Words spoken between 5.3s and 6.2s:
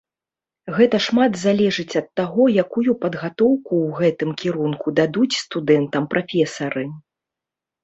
студэнтам